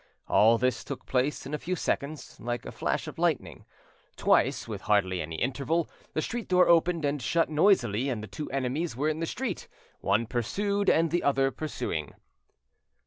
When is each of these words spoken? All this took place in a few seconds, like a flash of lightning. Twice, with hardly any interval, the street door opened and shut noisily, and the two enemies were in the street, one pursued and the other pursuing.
All 0.27 0.57
this 0.57 0.83
took 0.83 1.05
place 1.05 1.45
in 1.45 1.53
a 1.53 1.59
few 1.59 1.75
seconds, 1.75 2.39
like 2.39 2.65
a 2.65 2.71
flash 2.71 3.07
of 3.07 3.19
lightning. 3.19 3.65
Twice, 4.15 4.67
with 4.67 4.81
hardly 4.89 5.21
any 5.21 5.35
interval, 5.35 5.87
the 6.13 6.23
street 6.23 6.47
door 6.49 6.67
opened 6.67 7.05
and 7.05 7.21
shut 7.21 7.51
noisily, 7.51 8.09
and 8.09 8.23
the 8.23 8.27
two 8.27 8.49
enemies 8.49 8.95
were 8.95 9.09
in 9.09 9.19
the 9.19 9.27
street, 9.27 9.67
one 9.99 10.25
pursued 10.25 10.89
and 10.89 11.11
the 11.11 11.21
other 11.21 11.51
pursuing. 11.51 12.15